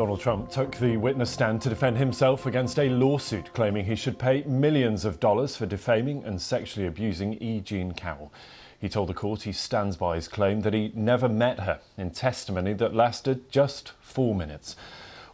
[0.00, 4.18] Donald Trump took the witness stand to defend himself against a lawsuit claiming he should
[4.18, 7.60] pay millions of dollars for defaming and sexually abusing E.
[7.60, 8.32] Jean Carroll.
[8.80, 12.12] He told the court he stands by his claim that he never met her in
[12.12, 14.74] testimony that lasted just four minutes.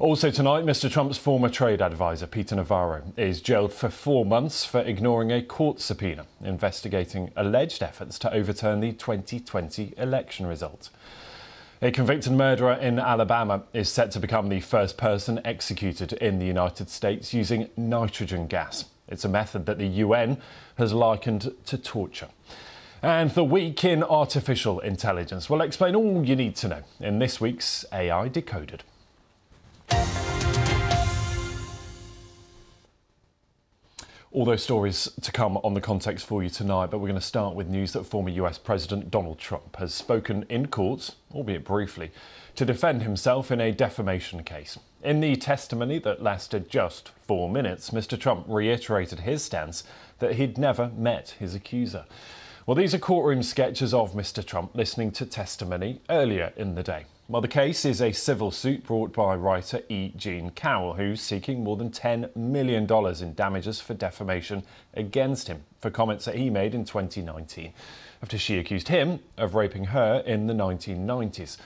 [0.01, 0.91] Also tonight, Mr.
[0.91, 5.79] Trump's former trade advisor, Peter Navarro, is jailed for four months for ignoring a court
[5.81, 10.91] subpoena investigating alleged efforts to overturn the 2020 election result.
[11.83, 16.47] A convicted murderer in Alabama is set to become the first person executed in the
[16.47, 18.87] United States using nitrogen gas.
[19.09, 20.39] It's a method that the UN
[20.79, 22.29] has likened to torture.
[23.03, 27.43] And the week in artificial intelligence will explain all you need to know in this
[27.43, 28.83] week's AI Decoded.
[34.37, 37.27] All those stories to come on the context for you tonight, but we're going to
[37.27, 42.11] start with news that former US President Donald Trump has spoken in court, albeit briefly,
[42.55, 44.79] to defend himself in a defamation case.
[45.03, 48.21] In the testimony that lasted just four minutes, Mr.
[48.21, 49.85] Trump reiterated his stance
[50.19, 52.05] that he'd never met his accuser.
[52.67, 54.45] Well, these are courtroom sketches of Mr.
[54.45, 57.07] Trump listening to testimony earlier in the day.
[57.29, 60.13] Well, the case is a civil suit brought by writer E.
[60.15, 64.63] Jean Carroll, who's seeking more than $10 million in damages for defamation
[64.95, 67.73] against him for comments that he made in 2019
[68.23, 71.57] after she accused him of raping her in the 1990s.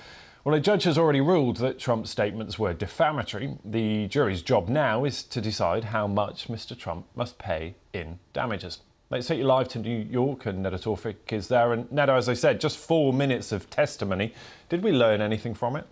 [0.45, 3.59] Well, a judge has already ruled that Trump's statements were defamatory.
[3.63, 6.77] The jury's job now is to decide how much Mr.
[6.77, 8.79] Trump must pay in damages.
[9.13, 11.73] Let's take you live to New York, and Nada Tawfik is there.
[11.73, 14.33] And Nada, as I said, just four minutes of testimony.
[14.69, 15.85] Did we learn anything from it?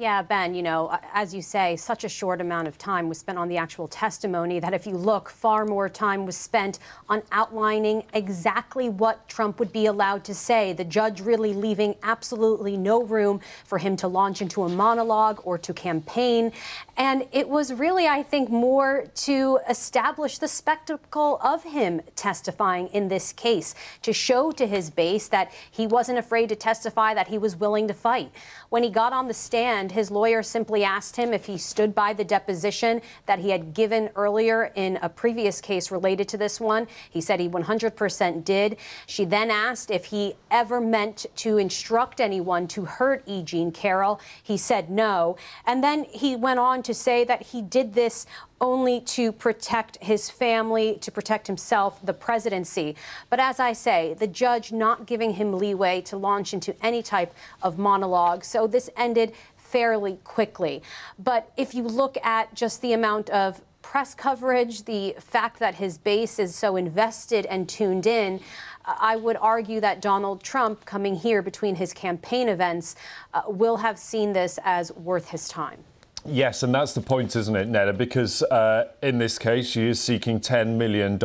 [0.00, 3.36] Yeah, Ben, you know, as you say, such a short amount of time was spent
[3.36, 8.04] on the actual testimony that if you look, far more time was spent on outlining
[8.14, 10.72] exactly what Trump would be allowed to say.
[10.72, 15.58] The judge really leaving absolutely no room for him to launch into a monologue or
[15.58, 16.52] to campaign.
[16.96, 23.08] And it was really, I think, more to establish the spectacle of him testifying in
[23.08, 27.38] this case, to show to his base that he wasn't afraid to testify, that he
[27.38, 28.30] was willing to fight.
[28.68, 32.12] When he got on the stand, his lawyer simply asked him if he stood by
[32.12, 36.86] the deposition that he had given earlier in a previous case related to this one.
[37.10, 38.76] He said he 100% did.
[39.06, 43.42] She then asked if he ever meant to instruct anyone to hurt E.
[43.42, 44.20] Jean Carroll.
[44.42, 45.36] He said no.
[45.66, 48.26] And then he went on to say that he did this
[48.60, 52.96] only to protect his family, to protect himself, the presidency.
[53.30, 57.32] But as I say, the judge not giving him leeway to launch into any type
[57.62, 58.44] of monologue.
[58.44, 59.32] So this ended
[59.70, 60.82] fairly quickly.
[61.18, 65.98] But if you look at just the amount of press coverage, the fact that his
[65.98, 68.40] base is so invested and tuned in,
[68.84, 72.96] I would argue that Donald Trump, coming here between his campaign events,
[73.34, 75.84] uh, will have seen this as worth his time.
[76.30, 77.94] Yes, and that's the point, isn't it, Nada?
[77.94, 81.18] Because uh, in this case, she is seeking $10 million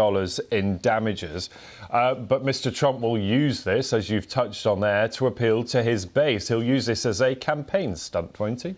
[0.52, 1.50] in damages.
[1.90, 2.74] Uh, but Mr.
[2.74, 6.47] Trump will use this, as you've touched on there, to appeal to his base.
[6.47, 8.75] He'll use this as a campaign stunt, won't he?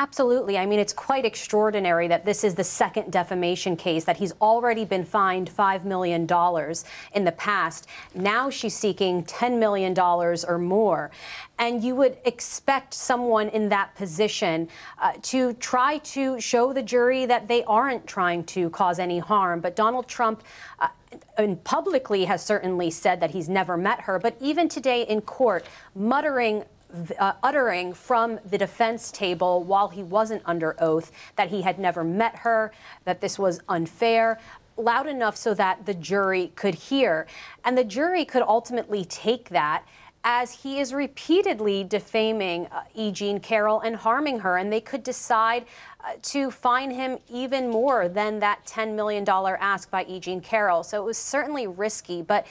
[0.00, 0.56] Absolutely.
[0.56, 4.86] I mean, it's quite extraordinary that this is the second defamation case, that he's already
[4.86, 6.22] been fined $5 million
[7.12, 7.86] in the past.
[8.14, 11.10] Now she's seeking $10 million or more.
[11.58, 14.68] And you would expect someone in that position
[15.02, 19.60] uh, to try to show the jury that they aren't trying to cause any harm.
[19.60, 20.42] But Donald Trump,
[20.78, 20.88] uh,
[21.36, 25.66] and publicly has certainly said that he's never met her, but even today in court,
[25.94, 26.64] muttering
[27.18, 32.04] uh, uttering from the defense table while he wasn't under oath that he had never
[32.04, 32.72] met her,
[33.04, 34.38] that this was unfair
[34.76, 37.26] loud enough so that the jury could hear.
[37.64, 39.84] And the jury could ultimately take that
[40.24, 43.10] as he is repeatedly defaming uh, E.
[43.10, 45.64] Jean Carroll and harming her, and they could decide
[46.04, 50.20] uh, to fine him even more than that $10 million ask by E.
[50.20, 50.82] Jean Carroll.
[50.82, 52.46] So it was certainly risky, but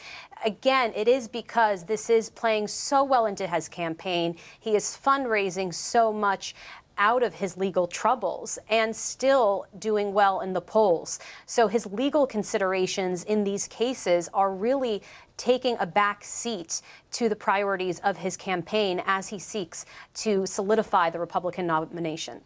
[0.45, 4.35] again, it is because this is playing so well into his campaign.
[4.59, 6.55] He is fundraising so much
[6.99, 11.19] out of his legal troubles and still doing well in the polls.
[11.47, 15.01] So his legal considerations in these cases are really
[15.37, 16.81] taking a back seat
[17.11, 22.41] to the priorities of his campaign as he seeks to solidify the Republican nomination.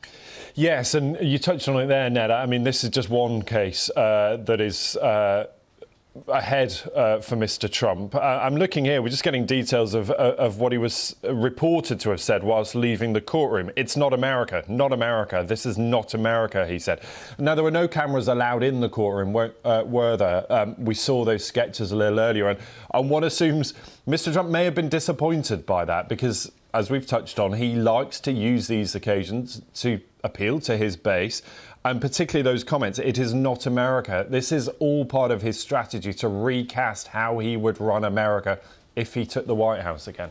[0.54, 2.36] Yes, and you touched on it there, Nada.
[2.36, 4.96] I mean, this is just one case uh, that is.
[4.98, 5.48] Uh,
[6.28, 7.70] ahead uh, for Mr.
[7.70, 8.14] Trump.
[8.14, 12.00] Uh, I'm looking here, we're just getting details of, uh, of what he was reported
[12.02, 13.72] to have said whilst leaving the courtroom.
[13.76, 15.44] It's not America, not America.
[15.48, 17.02] This is not America, he said.
[17.40, 20.52] Now, there were no cameras allowed in the courtroom, were, uh, were there?
[20.54, 22.60] Um, we saw those sketches a little earlier, and,
[22.94, 23.74] and one assumes
[24.08, 24.32] Mr.
[24.32, 28.32] Trump may have been disappointed by that because as we've touched on, he likes to
[28.32, 31.42] use these occasions to appeal to his base.
[31.86, 34.26] And particularly those comments, it is not America.
[34.28, 38.60] This is all part of his strategy to recast how he would run America
[38.96, 40.30] if he took the White House again.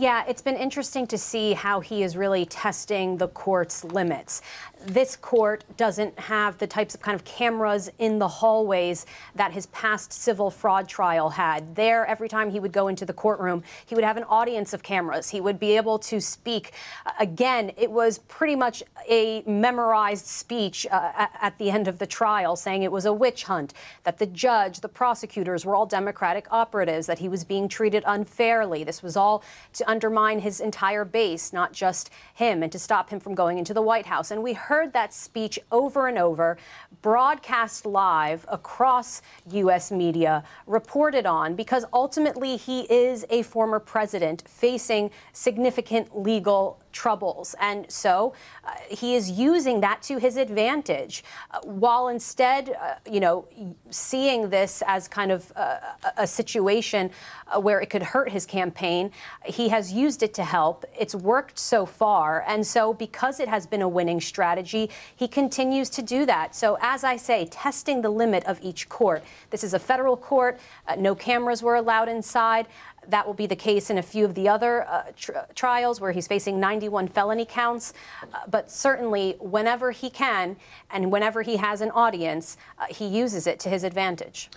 [0.00, 4.40] Yeah, it's been interesting to see how he is really testing the court's limits.
[4.86, 9.04] This court doesn't have the types of kind of cameras in the hallways
[9.34, 11.76] that his past civil fraud trial had.
[11.76, 14.82] There, every time he would go into the courtroom, he would have an audience of
[14.82, 15.28] cameras.
[15.28, 16.72] He would be able to speak.
[17.18, 22.56] Again, it was pretty much a memorized speech uh, at the end of the trial
[22.56, 23.74] saying it was a witch hunt,
[24.04, 28.82] that the judge, the prosecutors were all Democratic operatives, that he was being treated unfairly.
[28.82, 29.44] This was all
[29.74, 33.74] to undermine his entire base, not just him, and to stop him from going into
[33.74, 34.30] the White House.
[34.30, 36.56] And we heard that speech over and over,
[37.02, 39.20] broadcast live across
[39.50, 39.90] U.S.
[39.90, 47.54] media, reported on, because ultimately he is a former president facing significant legal troubles.
[47.60, 48.34] And so
[48.64, 53.46] uh, he is using that to his advantage, uh, while instead, uh, you know,
[53.90, 55.78] seeing this as kind of uh,
[56.16, 57.10] a situation
[57.48, 59.10] uh, where it could hurt his campaign,
[59.44, 60.84] he has used it to help.
[60.98, 62.44] It's worked so far.
[62.46, 66.54] And so, because it has been a winning strategy, he continues to do that.
[66.54, 69.22] So, as I say, testing the limit of each court.
[69.50, 72.66] This is a federal court, uh, no cameras were allowed inside.
[73.08, 76.12] That will be the case in a few of the other uh, tr trials where
[76.12, 77.92] he's facing 91 felony counts.
[78.22, 80.56] Uh, but certainly, whenever he can
[80.90, 84.50] and whenever he has an audience, uh, he uses it to his advantage.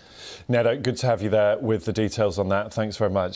[0.47, 2.73] Nada, good to have you there with the details on that.
[2.73, 3.31] Thanks very much.